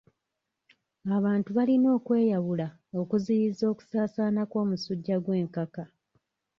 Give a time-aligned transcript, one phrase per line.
[1.17, 2.67] Abantu balina okweyawula
[3.01, 5.83] okuziyiza okusaasaana kw'omusujja gw'enkaka.